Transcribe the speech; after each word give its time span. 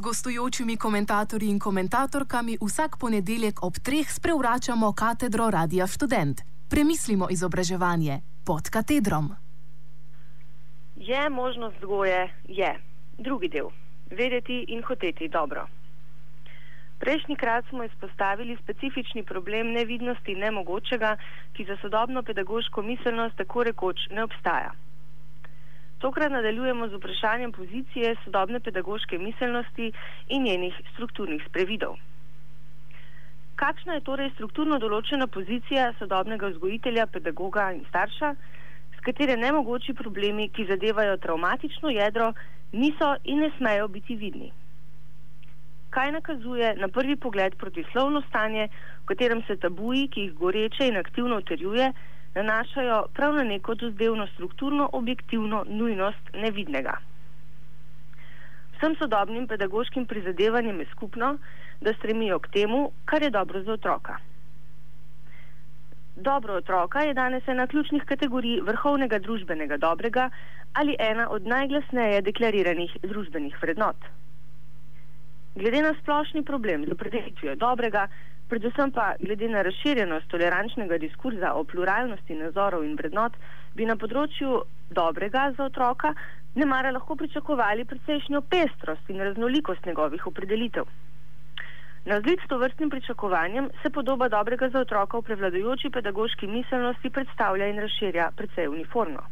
gostujočimi 0.00 0.76
komentatorji 0.76 1.48
in 1.48 1.58
komentatorkami 1.58 2.58
vsak 2.60 2.96
ponedeljek 3.00 3.62
ob 3.62 3.74
treh 3.82 4.12
sprevračamo 4.12 4.92
katedro 4.92 5.50
Radia 5.50 5.86
Student. 5.86 6.40
Premislimo 6.70 7.28
izobraževanje 7.30 8.20
pod 8.46 8.70
katedrom. 8.70 9.34
Je 10.96 11.30
možnost 11.30 11.76
vzgoje? 11.76 12.34
Je. 12.48 12.78
Drugi 13.18 13.48
del. 13.48 13.68
Vedeti 14.10 14.64
in 14.68 14.82
hoteti 14.82 15.28
dobro. 15.28 15.66
Prejšnji 16.98 17.36
krat 17.36 17.64
smo 17.68 17.84
izpostavili 17.84 18.56
specifični 18.62 19.24
problem 19.24 19.72
nevidnosti 19.72 20.34
nemogočega, 20.34 21.16
ki 21.52 21.64
za 21.64 21.76
sodobno 21.82 22.22
pedagoško 22.22 22.82
miselnost 22.82 23.36
tako 23.36 23.62
rekoč 23.62 23.96
ne 24.10 24.24
obstaja. 24.24 24.72
Tokrat 26.02 26.32
nadaljujemo 26.32 26.88
z 26.88 26.98
vprašanjem 26.98 27.52
pozicije 27.52 28.16
sodobne 28.24 28.60
pedagoške 28.60 29.18
miselnosti 29.18 29.92
in 30.28 30.42
njenih 30.42 30.74
strukturnih 30.92 31.42
sprevidov. 31.48 31.94
Kakšna 33.54 33.94
je 33.94 34.02
torej 34.08 34.32
strukturno 34.34 34.80
določena 34.82 35.28
pozicija 35.30 35.92
sodobnega 36.00 36.48
vzgojitelja, 36.50 37.06
pedagoga 37.06 37.68
in 37.76 37.84
starša, 37.90 38.32
s 38.96 39.04
katere 39.06 39.36
nemogoči 39.38 39.94
problemi, 39.94 40.48
ki 40.48 40.66
zadevajo 40.72 41.20
travmatično 41.22 41.94
jedro, 41.94 42.32
niso 42.72 43.12
in 43.22 43.44
ne 43.46 43.52
smejo 43.58 43.86
biti 43.88 44.16
vidni? 44.18 44.50
Kaj 45.94 46.16
nakazuje 46.18 46.74
na 46.82 46.88
prvi 46.88 47.14
pogled 47.16 47.54
protislovno 47.62 48.24
stanje, 48.26 48.66
v 49.04 49.12
katerem 49.12 49.46
se 49.46 49.56
tabuji, 49.56 50.08
ki 50.08 50.26
jih 50.26 50.34
goreče 50.34 50.90
in 50.90 50.98
aktivno 50.98 51.38
utrjuje, 51.44 51.92
nanašajo 52.34 53.04
prav 53.14 53.34
na 53.34 53.44
neko 53.44 53.74
dozdevno 53.74 54.26
strukturno 54.26 54.90
objektivno 54.92 55.64
nujnost 55.68 56.30
nevidnega. 56.34 56.96
Vsem 58.76 58.96
sodobnim 58.98 59.46
pedagoškim 59.46 60.06
prizadevanjem 60.06 60.80
je 60.80 60.86
skupno, 60.86 61.36
da 61.80 61.92
stremijo 61.94 62.38
k 62.38 62.48
temu, 62.48 62.90
kar 63.04 63.22
je 63.22 63.30
dobro 63.30 63.62
za 63.62 63.72
otroka. 63.72 64.16
Dobro 66.16 66.54
otroka 66.54 67.00
je 67.00 67.14
danes 67.14 67.48
ena 67.48 67.66
ključnih 67.66 68.02
kategorij 68.04 68.60
vrhovnega 68.60 69.18
družbenega 69.18 69.76
dobrega 69.76 70.30
ali 70.72 70.96
ena 70.98 71.28
od 71.30 71.46
najglasneje 71.46 72.22
deklariranih 72.22 72.96
družbenih 73.02 73.56
vrednot. 73.62 73.96
Glede 75.54 75.82
na 75.82 75.94
splošni 76.02 76.44
problem 76.44 76.86
z 76.86 76.92
opredelitvijo 76.92 77.54
dobrega, 77.54 78.08
predvsem 78.52 78.90
pa 78.92 79.14
glede 79.20 79.48
na 79.48 79.62
razširjenost 79.64 80.28
tolerančnega 80.28 80.98
diskurza 81.00 81.54
o 81.56 81.64
pluralnosti 81.64 82.34
nazorov 82.36 82.84
in 82.84 82.98
vrednot, 82.98 83.38
bi 83.76 83.86
na 83.88 83.96
področju 83.96 84.58
dobrega 84.92 85.46
za 85.56 85.70
otroka 85.70 86.12
ne 86.60 86.68
mara 86.68 86.90
lahko 86.92 87.16
pričakovali 87.16 87.88
precejšnjo 87.88 88.42
pestrost 88.52 89.08
in 89.08 89.24
raznolikost 89.24 89.88
njegovih 89.88 90.26
opredelitev. 90.28 90.84
Na 92.04 92.20
zlik 92.20 92.42
s 92.44 92.50
to 92.50 92.58
vrstnim 92.60 92.90
pričakovanjem 92.92 93.70
se 93.82 93.90
podoba 93.90 94.28
dobrega 94.28 94.68
za 94.68 94.84
otroka 94.84 95.18
v 95.22 95.30
prevladujoči 95.30 95.90
pedagoški 95.90 96.50
miselnosti 96.50 97.10
predstavlja 97.10 97.72
in 97.72 97.80
razširja 97.80 98.32
precej 98.36 98.68
uniformno. 98.68 99.24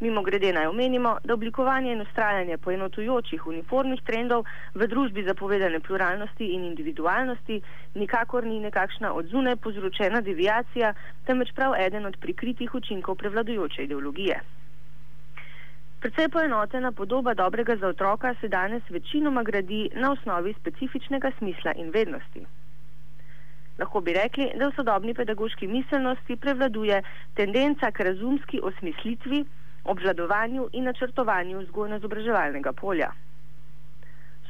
Mimo 0.00 0.22
grede 0.22 0.52
naj 0.52 0.66
omenimo, 0.66 1.16
da 1.24 1.34
oblikovanje 1.34 1.92
in 1.92 2.00
ustrajanje 2.00 2.58
poenotujočih 2.58 3.46
uniformnih 3.46 4.02
trendov 4.04 4.44
v 4.74 4.88
družbi 4.92 5.24
zapovedane 5.24 5.80
pluralnosti 5.80 6.50
in 6.52 6.66
individualnosti 6.68 7.62
nikakor 7.94 8.44
ni 8.44 8.60
nekakšna 8.60 9.14
odzune 9.14 9.56
povzročena 9.56 10.20
deviacija, 10.20 10.92
temveč 11.24 11.54
prav 11.56 11.78
eden 11.86 12.06
od 12.06 12.20
prikritih 12.20 12.74
učinkov 12.74 13.16
prevladujoče 13.24 13.88
ideologije. 13.88 14.40
Predvsej 16.00 16.28
poenotena 16.28 16.92
podoba 16.92 17.34
dobrega 17.34 17.76
za 17.76 17.88
otroka 17.88 18.34
se 18.40 18.48
danes 18.48 18.82
večinoma 18.90 19.42
gradi 19.42 19.88
na 19.94 20.12
osnovi 20.12 20.54
specifičnega 20.60 21.30
smisla 21.38 21.72
in 21.72 21.90
vednosti. 21.90 22.44
Lahko 23.78 24.00
bi 24.00 24.12
rekli, 24.12 24.52
da 24.56 24.68
v 24.68 24.76
sodobni 24.76 25.14
pedagoški 25.14 25.66
miselnosti 25.66 26.36
prevladuje 26.36 27.02
tendenca 27.34 27.90
k 27.90 28.04
razumski 28.04 28.60
osmislitvi, 28.62 29.44
obvladovanju 29.88 30.68
in 30.72 30.84
načrtovanju 30.84 31.60
vzgojno-izobraževalnega 31.60 32.72
polja. 32.72 33.12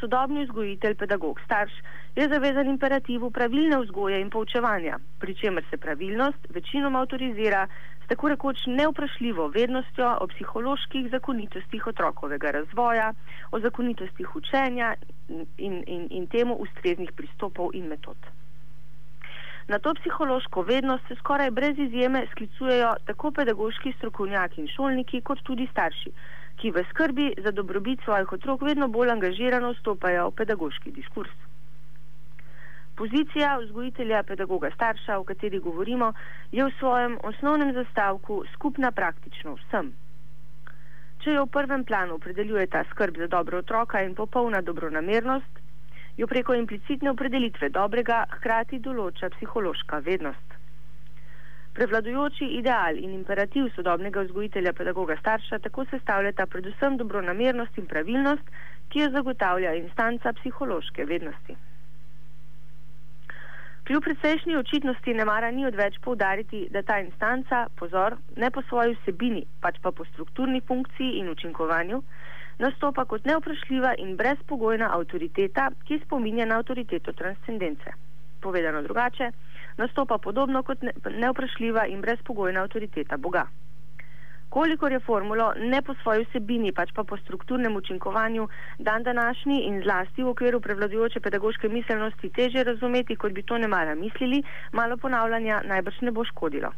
Sodobni 0.00 0.44
vzgojitelj, 0.44 0.94
pedagog, 0.94 1.40
starš 1.44 1.72
je 2.16 2.28
zavezan 2.28 2.68
imperativu 2.68 3.30
pravilne 3.30 3.78
vzgoje 3.80 4.20
in 4.20 4.30
poučevanja, 4.30 4.98
pri 5.20 5.34
čemer 5.34 5.64
se 5.70 5.76
pravilnost 5.76 6.46
večinoma 6.54 7.00
avtorizira 7.00 7.66
s 8.04 8.08
tako 8.08 8.28
rekoč 8.28 8.66
neuprašljivo 8.66 9.48
vednostjo 9.48 10.16
o 10.20 10.26
psiholoških 10.26 11.10
zakonitostih 11.10 11.86
otrokovega 11.86 12.50
razvoja, 12.50 13.12
o 13.52 13.60
zakonitostih 13.60 14.36
učenja 14.36 14.94
in, 15.28 15.82
in, 15.86 16.06
in 16.10 16.26
temu 16.26 16.54
ustreznih 16.54 17.12
pristopov 17.16 17.70
in 17.74 17.88
metod. 17.88 18.35
Na 19.68 19.78
to 19.78 19.94
psihološko 19.94 20.62
vednost 20.62 21.08
se 21.08 21.14
skoraj 21.14 21.50
brez 21.50 21.78
izjeme 21.78 22.26
sklicujejo 22.30 22.94
tako 23.06 23.30
pedagoški 23.30 23.92
strokovnjaki 23.98 24.60
in 24.60 24.68
šolniki, 24.68 25.20
kot 25.20 25.42
tudi 25.42 25.66
starši, 25.70 26.12
ki 26.60 26.70
v 26.70 26.84
skrbi 26.90 27.32
za 27.44 27.50
dobrobit 27.50 28.04
svojih 28.04 28.32
otrok 28.32 28.62
vedno 28.62 28.88
bolj 28.88 29.10
angažirano 29.10 29.72
vstopajo 29.72 30.28
v 30.30 30.36
pedagoški 30.42 30.92
diskurs. 31.00 31.34
Pozicija 32.96 33.58
vzgojitelja, 33.58 34.22
pedagoga, 34.22 34.70
starša, 34.74 35.18
o 35.18 35.24
kateri 35.24 35.58
govorimo, 35.58 36.12
je 36.52 36.64
v 36.64 36.72
svojem 36.78 37.18
osnovnem 37.22 37.74
zastavku 37.74 38.44
skupna 38.54 38.92
praktično 38.92 39.58
vsem. 39.58 39.90
Če 41.24 41.34
jo 41.34 41.44
v 41.44 41.54
prvem 41.58 41.84
planu 41.84 42.20
opredeljuje 42.20 42.70
ta 42.70 42.84
skrb 42.94 43.18
za 43.18 43.26
dobro 43.26 43.58
otroka 43.58 44.00
in 44.06 44.14
popolna 44.14 44.62
dobronamernost, 44.62 45.65
jo 46.16 46.26
preko 46.26 46.54
implicitne 46.54 47.10
opredelitve 47.10 47.68
dobrega 47.74 48.22
hkrati 48.38 48.78
določa 48.84 49.30
psihološka 49.36 50.00
vednost. 50.06 50.56
Prevladujoči 51.76 52.46
ideal 52.56 52.96
in 52.96 53.12
imperativ 53.12 53.68
sodobnega 53.74 54.22
vzgojitelja, 54.24 54.72
pedagoga, 54.72 55.18
starša 55.20 55.58
tako 55.66 55.84
sestavljata 55.90 56.46
predvsem 56.48 56.96
dobronamernost 56.96 57.76
in 57.76 57.88
pravilnost, 57.90 58.52
ki 58.88 59.02
jo 59.02 59.10
zagotavlja 59.18 59.74
instanca 59.82 60.32
psihološke 60.40 61.04
vednosti. 61.04 61.56
Kljub 63.86 64.02
precejšnji 64.02 64.56
očitnosti 64.56 65.14
ne 65.14 65.24
mara 65.24 65.50
ni 65.50 65.66
odveč 65.66 65.98
poudariti, 66.02 66.64
da 66.74 66.82
ta 66.82 66.96
instanca, 66.98 67.66
pozor, 67.78 68.16
ne 68.36 68.50
po 68.50 68.62
svoji 68.70 68.96
vsebini, 68.96 69.44
pač 69.60 69.76
pa 69.82 69.92
po 69.92 70.08
strukturni 70.08 70.60
funkciji 70.70 71.20
in 71.20 71.28
učinkovanju, 71.30 72.00
nastopa 72.58 73.04
kot 73.04 73.24
neoprašljiva 73.24 73.94
in 73.98 74.16
brezpogojna 74.16 74.90
avtoriteta, 74.96 75.70
ki 75.84 76.00
spominja 76.04 76.46
na 76.46 76.58
avtoriteto 76.58 77.12
transcendence. 77.12 77.92
Povedano 78.40 78.82
drugače, 78.82 79.30
nastopa 79.76 80.18
podobno 80.18 80.62
kot 80.62 80.82
neoprašljiva 81.10 81.86
in 81.86 82.00
brezpogojna 82.00 82.62
avtoriteta 82.62 83.16
Boga. 83.16 83.46
Kolikor 84.48 84.92
je 84.92 85.00
formulo 85.00 85.52
ne 85.58 85.82
po 85.82 85.94
svoji 86.02 86.24
vsebini, 86.24 86.72
pač 86.72 86.92
pa 86.94 87.04
po 87.04 87.16
strukturnem 87.16 87.76
učinkovanju 87.76 88.48
dan 88.78 89.02
današnji 89.02 89.58
in 89.68 89.82
zlasti 89.82 90.22
v 90.22 90.28
okviru 90.28 90.60
prevladujoče 90.60 91.20
pedagoške 91.20 91.68
miselnosti 91.68 92.30
teže 92.30 92.64
razumeti, 92.64 93.16
kot 93.16 93.32
bi 93.32 93.42
to 93.42 93.58
ne 93.58 93.68
mara 93.68 93.94
mislili, 93.94 94.42
malo 94.72 94.96
ponavljanja 94.96 95.62
najbrž 95.64 96.00
ne 96.00 96.10
bo 96.10 96.24
škodilo. 96.24 96.72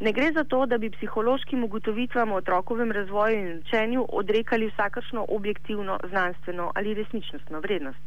Ne 0.00 0.12
gre 0.12 0.32
za 0.32 0.44
to, 0.44 0.66
da 0.66 0.78
bi 0.78 0.90
psihološkim 0.90 1.64
ugotovitvam 1.64 2.32
o 2.32 2.36
otrokovem 2.36 2.92
razvoju 2.92 3.38
in 3.38 3.58
učenju 3.58 4.06
odrekali 4.12 4.70
vsakršno 4.70 5.24
objektivno, 5.28 5.98
znanstveno 6.10 6.70
ali 6.74 6.94
resničnostno 6.94 7.60
vrednost. 7.60 8.04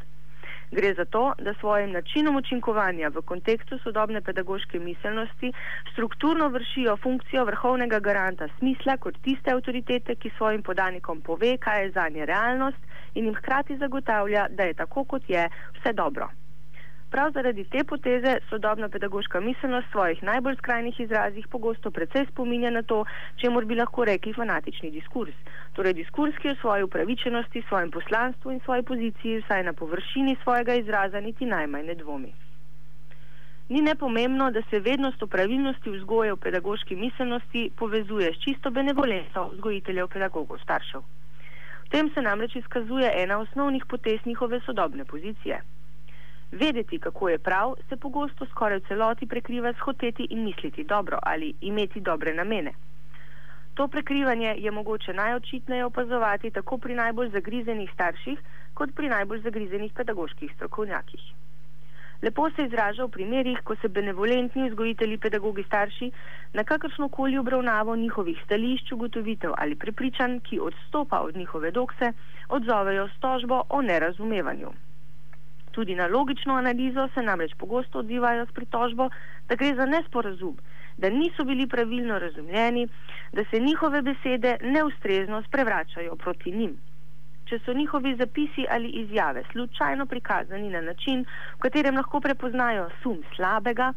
Gre 0.71 0.93
za 0.93 1.05
to, 1.05 1.33
da 1.39 1.53
svojim 1.53 1.91
načinom 1.91 2.35
učinkovanja 2.35 3.09
v 3.09 3.21
kontekstu 3.21 3.79
sodobne 3.83 4.21
pedagoške 4.21 4.79
miselnosti 4.79 5.53
strukturno 5.91 6.47
vršijo 6.47 6.97
funkcijo 6.97 7.45
vrhovnega 7.45 7.99
garanta 7.99 8.47
smisla 8.57 8.97
kot 8.97 9.17
tiste 9.21 9.51
avtoritete, 9.51 10.15
ki 10.15 10.31
svojim 10.37 10.63
podanikom 10.63 11.21
pove, 11.21 11.57
kaj 11.57 11.83
je 11.83 11.91
za 11.91 12.09
nje 12.09 12.25
realnost 12.25 12.79
in 13.15 13.25
jim 13.25 13.35
hkrati 13.35 13.77
zagotavlja, 13.77 14.47
da 14.49 14.63
je 14.63 14.73
tako, 14.73 15.03
kot 15.03 15.29
je, 15.29 15.49
vse 15.79 15.93
dobro. 15.93 16.29
Prav 17.11 17.31
zaradi 17.35 17.63
te 17.63 17.83
poteze 17.83 18.37
sodobna 18.49 18.87
pedagoška 18.89 19.39
miselnost 19.39 19.87
v 19.87 19.91
svojih 19.91 20.19
najbolj 20.23 20.55
skrajnih 20.55 20.99
izrazih 20.99 21.47
pogosto 21.47 21.91
precej 21.91 22.25
spominja 22.29 22.69
na 22.71 22.83
to, 22.83 23.03
čemu 23.41 23.61
bi 23.67 23.75
lahko 23.75 24.05
rekli 24.05 24.31
fanatični 24.33 24.91
diskurs. 24.91 25.33
Torej 25.75 25.93
diskurs, 25.97 26.37
ki 26.39 26.53
v 26.53 26.59
svoji 26.61 26.85
upravičenosti, 26.87 27.63
svojem 27.67 27.91
poslanstvu 27.91 28.51
in 28.51 28.61
svoji 28.63 28.83
poziciji 28.83 29.41
vsaj 29.41 29.63
na 29.63 29.73
površini 29.73 30.37
svojega 30.43 30.77
izraza 30.79 31.19
niti 31.19 31.45
najmanj 31.45 31.85
ne 31.85 31.95
dvomi. 31.95 32.31
Ni 33.69 33.81
nepomembno, 33.81 34.51
da 34.51 34.63
se 34.69 34.79
vednost 34.79 35.23
o 35.23 35.27
pravilnosti 35.27 35.91
vzgoje 35.97 36.31
v 36.33 36.39
pedagoški 36.47 36.95
miselnosti 36.95 37.71
povezuje 37.75 38.31
s 38.33 38.39
čisto 38.39 38.71
benevolenco 38.71 39.49
vzgojiteljev, 39.53 40.07
pedagogov, 40.07 40.63
staršev. 40.63 41.03
V 41.85 41.89
tem 41.91 42.09
se 42.13 42.21
namreč 42.21 42.55
izkazuje 42.55 43.11
ena 43.23 43.43
osnovnih 43.43 43.85
potez 43.85 44.25
njihove 44.25 44.63
sodobne 44.65 45.05
pozicije. 45.05 45.61
Vedeti, 46.61 46.99
kako 46.99 47.29
je 47.29 47.39
prav, 47.39 47.73
se 47.89 47.97
pogosto 47.97 48.45
skoraj 48.45 48.77
v 48.79 48.87
celoti 48.87 49.25
prekriva 49.25 49.73
s 49.73 49.79
hoteti 49.81 50.27
in 50.29 50.43
misliti 50.43 50.83
dobro 50.83 51.17
ali 51.21 51.53
imeti 51.61 51.99
dobre 51.99 52.33
namene. 52.33 52.73
To 53.73 53.87
prekrivanje 53.87 54.55
je 54.57 54.71
mogoče 54.71 55.13
najočitneje 55.13 55.85
opazovati 55.85 56.51
tako 56.51 56.77
pri 56.77 56.95
najbolj 56.95 57.29
zagrizenih 57.29 57.89
starših, 57.93 58.43
kot 58.73 58.93
pri 58.95 59.09
najbolj 59.09 59.41
zagrizenih 59.41 59.93
pedagoških 59.93 60.51
strokovnjakih. 60.55 61.23
Lepo 62.21 62.49
se 62.51 62.67
izraža 62.69 63.05
v 63.05 63.09
primerih, 63.09 63.63
ko 63.63 63.75
se 63.75 63.87
benevolentni 63.87 64.69
vzgojitelji, 64.69 65.17
pedagogi, 65.17 65.63
starši 65.63 66.11
na 66.53 66.63
kakršno 66.63 67.09
koli 67.09 67.37
obravnavo 67.37 67.95
njihovih 67.95 68.37
stališč, 68.45 68.91
ugotovitev 68.91 69.57
ali 69.57 69.75
prepričanj, 69.75 70.39
ki 70.39 70.59
odstopa 70.59 71.25
od 71.25 71.35
njihove 71.35 71.71
dokse, 71.71 72.13
odzovejo 72.49 73.07
s 73.07 73.19
tožbo 73.19 73.63
o 73.69 73.81
nerazumevanju. 73.81 74.71
Tudi 75.71 75.95
na 75.95 76.07
logično 76.07 76.55
analizo 76.55 77.07
se 77.13 77.21
namreč 77.21 77.53
pogosto 77.57 77.99
odzivajo 77.99 78.45
s 78.45 78.51
pritožbo, 78.51 79.09
da 79.49 79.55
gre 79.55 79.75
za 79.75 79.85
nesporazum, 79.85 80.57
da 80.97 81.09
niso 81.09 81.43
bili 81.43 81.67
pravilno 81.67 82.19
razumljeni, 82.19 82.87
da 83.33 83.43
se 83.49 83.59
njihove 83.59 84.01
besede 84.01 84.57
neustrezno 84.61 85.41
sprevračajo 85.47 86.15
proti 86.15 86.51
njim. 86.51 86.77
Če 87.45 87.59
so 87.65 87.73
njihovi 87.73 88.15
zapisi 88.15 88.65
ali 88.69 88.89
izjave 88.89 89.43
slučajno 89.51 90.05
prikazani 90.05 90.69
na 90.69 90.81
način, 90.81 91.25
v 91.55 91.59
katerem 91.59 91.95
lahko 91.95 92.19
prepoznajo 92.19 92.89
sum 93.03 93.17
slabega 93.35 93.93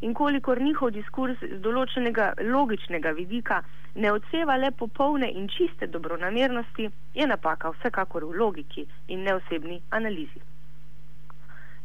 in 0.00 0.14
kolikor 0.14 0.60
njihov 0.62 0.90
diskurs 0.90 1.40
z 1.40 1.60
določenega 1.64 2.32
logičnega 2.52 3.10
vidika 3.10 3.62
ne 3.94 4.12
odseva 4.12 4.56
le 4.56 4.70
popolne 4.70 5.30
in 5.30 5.48
čiste 5.48 5.86
dobronamernosti, 5.86 6.90
je 7.14 7.26
napaka 7.26 7.72
vsekakor 7.74 8.24
v 8.24 8.36
logiki 8.44 8.86
in 9.08 9.24
neosebni 9.26 9.80
analizi. 9.90 10.57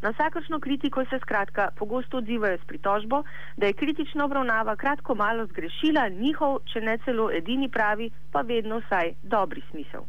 Na 0.04 0.10
vsakršno 0.12 0.60
kritiko 0.60 1.06
se 1.06 1.20
skratka 1.20 1.70
pogosto 1.80 2.18
odzivajo 2.18 2.58
s 2.58 2.66
pritožbo, 2.68 3.24
da 3.58 3.68
je 3.68 3.74
kritična 3.74 4.26
obravnava 4.26 4.76
kratko 4.76 5.16
malo 5.16 5.46
zgrešila 5.46 6.10
njihov, 6.10 6.58
če 6.74 6.82
ne 6.82 6.98
celo 7.06 7.30
edini 7.32 7.70
pravi, 7.70 8.10
pa 8.32 8.42
vedno 8.42 8.82
vsaj 8.84 9.14
dobri 9.24 9.64
smisel. 9.70 10.04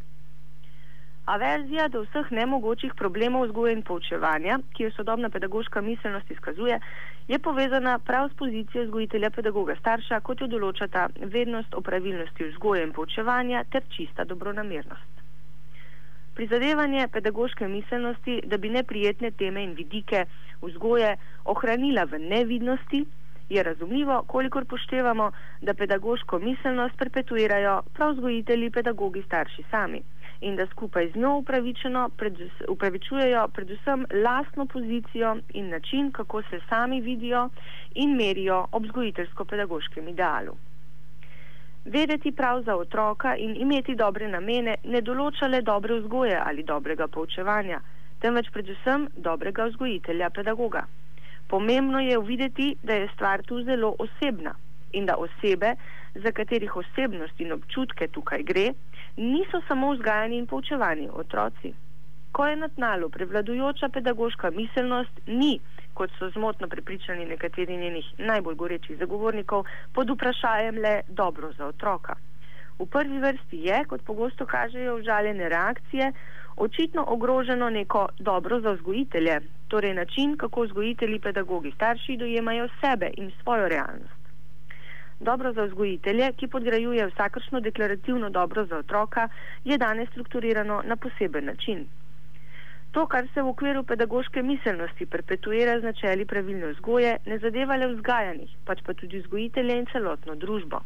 Averzija 1.27 1.87
do 1.89 2.03
vseh 2.03 2.33
nemogočih 2.41 2.99
problemov 2.99 3.47
vzgoje 3.47 3.79
in 3.79 3.87
poučevanja, 3.87 4.59
ki 4.75 4.89
jo 4.89 4.91
sodobna 4.99 5.31
pedagoška 5.31 5.81
miselnost 5.81 6.31
izkazuje, 6.31 6.81
je 7.29 7.39
povezana 7.39 7.99
prav 7.99 8.29
s 8.29 8.37
pozicijo 8.43 8.85
vzgojitelja 8.85 9.31
pedagoga 9.31 9.79
starša, 9.79 10.21
kot 10.21 10.43
jo 10.43 10.51
določata 10.51 11.07
vednost 11.39 11.75
o 11.75 11.81
pravilnosti 11.81 12.51
vzgoje 12.51 12.83
in 12.89 12.93
poučevanja 12.93 13.65
ter 13.71 13.87
čista 13.97 14.25
dobronamernost. 14.25 15.14
Prizadevanje 16.35 17.09
pedagoške 17.13 17.69
miselnosti, 17.69 18.41
da 18.47 18.57
bi 18.57 18.69
neprijetne 18.69 19.31
teme 19.31 19.63
in 19.65 19.75
vidike 19.75 20.25
vzgoje 20.63 21.17
ohranila 21.45 22.05
v 22.05 22.19
nevidnosti, 22.19 23.05
je 23.49 23.63
razumljivo, 23.63 24.23
kolikor 24.27 24.65
poštevamo, 24.65 25.31
da 25.63 25.75
pedagoško 25.75 26.39
miselnost 26.39 26.99
perpetuirajo 26.99 27.83
prav 27.95 28.13
vzgojitelji, 28.13 28.71
pedagogi, 28.71 29.23
starši 29.23 29.65
sami 29.71 30.03
in 30.41 30.57
da 30.57 30.67
skupaj 30.67 31.11
z 31.11 31.17
njo 31.17 31.43
upravičujejo 32.69 33.49
predvsem 33.49 34.07
lastno 34.25 34.67
pozicijo 34.67 35.37
in 35.55 35.71
način, 35.71 36.13
kako 36.13 36.43
se 36.43 36.61
sami 36.69 37.01
vidijo 37.01 37.49
in 37.95 38.17
merijo 38.17 38.67
ob 38.73 38.85
vzgojiteljsko-pedagoškem 38.85 40.09
idealu. 40.09 40.57
Vedeti 41.85 42.33
prav 42.33 42.63
za 42.63 42.77
otroka 42.77 43.37
in 43.37 43.57
imeti 43.57 43.95
dobre 43.95 44.29
namene 44.29 44.77
ne 44.85 45.01
določa 45.05 45.49
le 45.53 45.61
dobre 45.63 45.99
vzgoje 46.01 46.39
ali 46.41 46.63
dobrega 46.65 47.09
poučevanja, 47.09 47.81
temveč 48.23 48.49
predvsem 48.55 49.05
dobrega 49.27 49.67
vzgojitelja, 49.69 50.31
pedagoga. 50.31 50.87
Pomembno 51.49 52.01
je 52.01 52.17
uvideti, 52.19 52.71
da 52.83 52.95
je 52.95 53.11
stvar 53.13 53.43
tu 53.43 53.61
zelo 53.65 53.95
osebna 53.99 54.55
in 54.93 55.05
da 55.05 55.19
osebe, 55.21 55.75
za 56.15 56.33
katerih 56.33 56.77
osebnost 56.77 57.41
in 57.41 57.53
občutke 57.53 58.09
tukaj 58.09 58.43
gre, 58.43 58.67
niso 59.17 59.61
samo 59.69 59.93
vzgajani 59.93 60.39
in 60.39 60.47
poučevani 60.47 61.09
otroci. 61.13 61.75
Ko 62.33 62.47
je 62.47 62.57
na 62.57 62.69
tnalu 62.69 63.11
prevladujoča 63.11 63.89
pedagoška 63.89 64.51
miselnost, 64.51 65.21
ni 65.27 65.59
kot 65.95 66.11
so 66.19 66.31
zmotno 66.31 66.69
prepričani 66.69 67.25
nekateri 67.25 67.77
njenih 67.77 68.07
najbolj 68.19 68.55
gorečih 68.55 68.99
zagovornikov, 68.99 69.65
pod 69.93 70.11
vprašanjem 70.11 70.79
le 70.79 71.01
dobro 71.09 71.53
za 71.59 71.67
otroka. 71.67 72.15
V 72.79 72.87
prvi 72.87 73.19
vrsti 73.19 73.59
je, 73.69 73.85
kot 73.85 74.03
pogosto 74.03 74.47
kažejo 74.47 74.97
užaljene 74.97 75.49
reakcije, 75.49 76.13
očitno 76.57 77.05
ogroženo 77.09 77.71
neko 77.71 78.09
dobro 78.19 78.61
za 78.61 78.71
vzgojitelje, 78.71 79.41
torej 79.69 79.95
način, 79.95 80.37
kako 80.37 80.63
vzgojitelji, 80.63 81.19
pedagogi, 81.19 81.73
starši 81.77 82.17
dojemajo 82.17 82.69
sebe 82.81 83.11
in 83.17 83.31
svojo 83.43 83.69
realnost. 83.69 84.25
Dobro 85.21 85.53
za 85.53 85.65
vzgojitelje, 85.65 86.33
ki 86.33 86.47
podgrajuje 86.49 87.07
vsakršno 87.07 87.61
deklarativno 87.61 88.31
dobro 88.31 88.67
za 88.67 88.79
otroka, 88.79 89.29
je 89.65 89.79
danes 89.79 90.09
strukturirano 90.09 90.83
na 90.85 90.97
poseben 90.97 91.45
način. 91.45 91.87
To, 92.95 93.07
kar 93.11 93.27
se 93.35 93.43
v 93.43 93.51
okviru 93.51 93.81
pedagoške 93.83 94.43
miselnosti 94.47 95.07
perpetuira 95.11 95.73
z 95.81 95.89
načeli 95.89 96.25
pravilne 96.31 96.69
vzgoje, 96.75 97.17
ne 97.27 97.39
zadeva 97.43 97.75
le 97.81 97.89
vzgajanih, 97.91 98.53
pač 98.69 98.83
pa 98.87 98.95
tudi 98.95 99.19
vzgojitelje 99.19 99.79
in 99.81 99.89
celotno 99.91 100.37
družbo. 100.45 100.79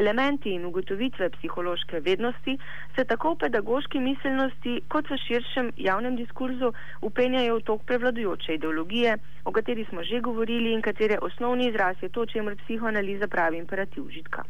Elementi 0.00 0.54
in 0.54 0.70
ugotovitve 0.70 1.32
psihološke 1.34 2.00
vednosti 2.06 2.54
se 2.94 3.04
tako 3.10 3.34
v 3.34 3.42
pedagoški 3.42 4.06
miselnosti 4.06 4.78
kot 4.94 5.10
v 5.10 5.18
širšem 5.26 5.74
javnem 5.90 6.14
diskurzu 6.22 6.70
upenjajo 7.10 7.58
v 7.58 7.68
tok 7.70 7.86
prevladujoče 7.90 8.60
ideologije, 8.60 9.18
o 9.44 9.52
kateri 9.58 9.90
smo 9.90 10.06
že 10.06 10.22
govorili 10.22 10.70
in 10.72 10.82
katere 10.82 11.18
osnovni 11.18 11.72
izraz 11.72 11.96
je 12.02 12.14
to, 12.14 12.26
čemer 12.26 12.54
psihoanaliza 12.62 13.26
pravi 13.26 13.58
imperativ 13.58 14.06
užitka. 14.06 14.46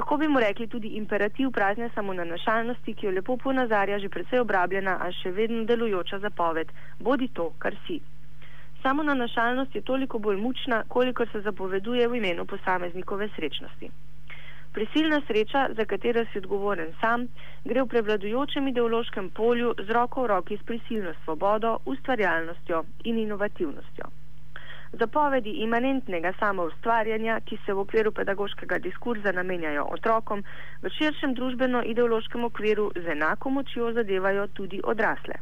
Lahko 0.00 0.16
bi 0.16 0.28
mu 0.28 0.40
rekli 0.40 0.66
tudi 0.66 0.88
imperativ 0.96 1.50
prazne 1.52 1.90
samonanašalnosti, 1.94 2.94
ki 2.94 3.06
jo 3.06 3.10
lepo 3.12 3.34
ponazarja 3.36 3.98
že 4.00 4.08
precej 4.08 4.40
obrabljena, 4.40 4.94
a 4.96 5.10
še 5.12 5.32
vedno 5.38 5.64
delujoča 5.68 6.18
zapoved: 6.22 6.70
bodi 6.98 7.28
to, 7.38 7.50
kar 7.58 7.76
si. 7.86 7.98
Samonanašalnost 8.82 9.74
je 9.76 9.82
toliko 9.90 10.18
bolj 10.18 10.38
mučna, 10.40 10.78
kolikor 10.88 11.28
se 11.32 11.42
zapoveduje 11.44 12.06
v 12.08 12.16
imenu 12.16 12.46
posameznikove 12.46 13.28
srečnosti. 13.34 13.90
Prisilna 14.72 15.20
sreča, 15.26 15.66
za 15.76 15.84
katero 15.84 16.24
si 16.32 16.40
odgovoren 16.40 16.96
sam, 17.00 17.28
gre 17.64 17.84
v 17.84 17.90
prevladujočem 17.92 18.72
ideološkem 18.72 19.28
polju 19.36 19.74
z 19.84 19.98
roko 19.98 20.24
v 20.24 20.32
roki 20.32 20.56
s 20.56 20.64
prisilno 20.64 21.12
svobodo, 21.24 21.76
ustvarjalnostjo 21.84 22.84
in 23.04 23.20
inovativnostjo. 23.26 24.08
Zapovedi 24.92 25.50
imanentnega 25.62 26.32
samoustvarjanja, 26.38 27.36
ki 27.46 27.58
se 27.64 27.72
v 27.72 27.82
okviru 27.84 28.10
pedagoškega 28.12 28.78
diskurza 28.82 29.32
namenjajo 29.32 29.84
otrokom, 29.94 30.42
v 30.82 30.90
širšem 30.96 31.34
družbeno-ideološkem 31.38 32.44
okviru 32.48 32.88
z 32.96 33.12
enako 33.14 33.52
močjo 33.54 33.92
zadevajo 33.94 34.48
tudi 34.58 34.80
odrasle. 34.82 35.36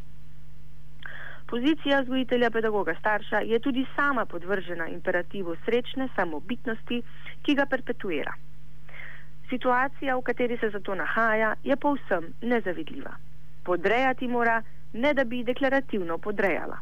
Pozicija 1.49 2.03
vzgojitelja 2.03 2.51
pedagoga 2.51 2.95
starša 2.99 3.41
je 3.53 3.61
tudi 3.65 3.87
sama 3.97 4.27
podvržena 4.27 4.91
imperativu 4.93 5.57
srečne 5.65 6.11
samobitnosti, 6.17 7.01
ki 7.43 7.55
ga 7.55 7.67
perpetuira. 7.67 8.37
Situacija, 9.49 10.17
v 10.17 10.27
kateri 10.29 10.61
se 10.61 10.69
zato 10.77 10.95
nahaja, 10.95 11.55
je 11.65 11.77
povsem 11.77 12.29
nezavidljiva. 12.43 13.17
Podrejati 13.65 14.29
mora, 14.29 14.61
ne 14.93 15.15
da 15.15 15.25
bi 15.25 15.41
deklarativno 15.45 16.19
podrejala 16.19 16.77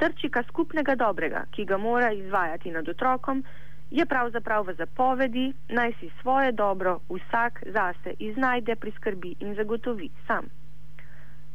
srčika 0.00 0.42
skupnega 0.48 0.94
dobrega, 0.94 1.44
ki 1.52 1.64
ga 1.64 1.76
mora 1.76 2.12
izvajati 2.12 2.70
nad 2.70 2.88
otrokom, 2.88 3.44
je 3.90 4.06
pravzaprav 4.06 4.66
v 4.66 4.74
zapovedi, 4.78 5.52
naj 5.68 5.92
si 6.00 6.10
svoje 6.20 6.52
dobro 6.52 7.00
vsak 7.10 7.62
zase 7.66 8.14
iznajde, 8.18 8.76
priskrbi 8.76 9.34
in 9.40 9.54
zagotovi 9.54 10.10
sam. 10.26 10.48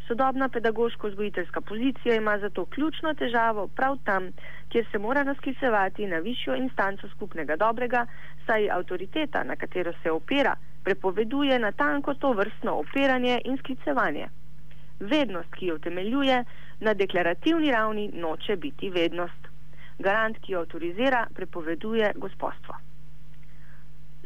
Sodobna 0.07 0.49
pedagoško-zgojiteljska 0.49 1.61
pozicija 1.61 2.15
ima 2.15 2.37
zato 2.39 2.65
ključno 2.65 3.13
težavo 3.13 3.67
prav 3.67 3.97
tam, 4.03 4.29
kjer 4.69 4.85
se 4.91 4.97
mora 4.99 5.23
nasklicevati 5.23 6.07
na 6.07 6.17
višjo 6.17 6.55
instanco 6.55 7.09
skupnega 7.09 7.55
dobrega, 7.55 8.05
saj 8.45 8.69
avtoriteta, 8.69 9.43
na 9.43 9.55
katero 9.55 9.93
se 10.03 10.11
opera, 10.11 10.55
prepoveduje 10.83 11.59
na 11.59 11.71
tanko 11.71 12.13
to 12.13 12.33
vrstno 12.33 12.73
opiranje 12.73 13.41
in 13.45 13.57
sklicevanje. 13.57 14.27
Vednost, 14.99 15.55
ki 15.55 15.65
jo 15.65 15.75
utemeljuje, 15.75 16.43
na 16.79 16.93
deklarativni 16.93 17.71
ravni 17.71 18.09
noče 18.13 18.55
biti 18.55 18.89
vednost. 18.89 19.47
Garant, 19.99 20.37
ki 20.39 20.53
jo 20.53 20.59
avtorizira, 20.59 21.27
prepoveduje 21.35 22.11
gospodstvo. 22.15 22.75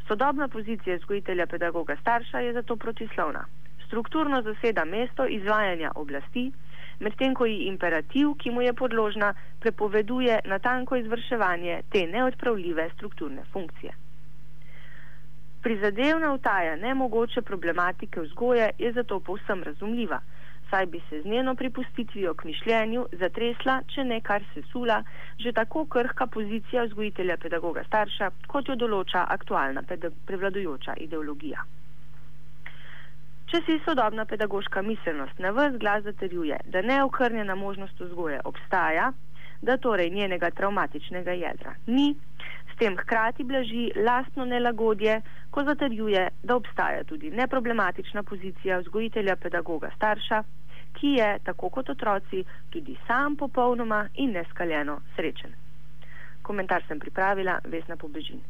Sodobna 0.07 0.47
pozicija 0.47 0.95
vzgojitelja 0.97 1.45
pedagoga 1.47 1.95
starša 2.01 2.39
je 2.39 2.53
zato 2.53 2.75
protislovna. 2.75 3.45
Strukturno 3.85 4.41
zaseda 4.41 4.85
mesto 4.85 5.25
izvajanja 5.27 5.91
oblasti, 5.95 6.51
medtem 6.99 7.33
ko 7.35 7.45
ji 7.45 7.57
imperativ, 7.69 8.33
ki 8.37 8.51
mu 8.51 8.61
je 8.61 8.73
podložna, 8.73 9.33
prepoveduje 9.59 10.39
natanko 10.45 10.95
izvrševanje 10.95 11.81
te 11.91 12.07
neodpravljive 12.07 12.89
strukturne 12.95 13.43
funkcije. 13.53 13.93
Prizadevna 15.61 16.33
vtaja 16.33 16.75
nemogoče 16.75 17.41
problematike 17.41 18.21
vzgoje 18.21 18.69
je 18.77 18.91
zato 18.93 19.19
povsem 19.19 19.63
razumljiva 19.63 20.21
saj 20.69 20.85
bi 20.85 21.01
se 21.09 21.21
z 21.21 21.25
njeno 21.25 21.55
pripustitvijo 21.55 22.33
k 22.33 22.43
mišljenju 22.43 23.05
zatresla, 23.11 23.81
če 23.93 24.03
ne 24.03 24.21
kar 24.21 24.43
se 24.53 24.61
sula, 24.71 25.03
že 25.39 25.51
tako 25.51 25.85
krhka 25.85 26.27
pozicija 26.27 26.83
vzgojitelja 26.83 27.37
pedagoga 27.37 27.83
starša, 27.83 28.31
kot 28.47 28.69
jo 28.69 28.75
določa 28.75 29.25
aktualna 29.29 29.83
prevladujoča 30.25 30.97
ideologija. 31.05 31.65
Če 33.49 33.63
si 33.65 33.79
sodobna 33.85 34.25
pedagoška 34.29 34.81
miselnost 34.85 35.39
na 35.41 35.49
vse 35.57 35.79
glas 35.81 36.03
zaterjuje, 36.05 36.59
da 36.65 36.81
neokrnjena 36.85 37.55
možnost 37.55 37.99
vzgoje 37.99 38.41
obstaja, 38.45 39.11
da 39.61 39.77
torej 39.77 40.09
njenega 40.09 40.51
traumatičnega 40.51 41.31
jedra 41.31 41.73
ni, 41.87 42.13
s 42.73 42.77
tem 42.77 42.97
hkrati 42.97 43.43
blaži 43.43 43.89
lastno 44.05 44.45
nelagodje, 44.45 45.21
ko 45.51 45.63
zaterjuje, 45.63 46.27
da 46.43 46.55
obstaja 46.55 47.03
tudi 47.03 47.31
neproblematična 47.31 48.23
pozicija 48.23 48.77
vzgojitelja, 48.79 49.35
pedagoga, 49.35 49.89
starša, 49.95 50.43
ki 50.99 51.15
je, 51.15 51.39
tako 51.43 51.69
kot 51.69 51.89
otroci, 51.89 52.43
tudi 52.69 52.97
sam 53.07 53.35
popolnoma 53.35 54.07
in 54.13 54.31
neskaljeno 54.31 54.99
srečen. 55.15 55.53
Komentar 56.41 56.83
sem 56.87 56.99
pripravila 56.99 57.59
Vesna 57.65 57.95
Pobežin. 57.95 58.41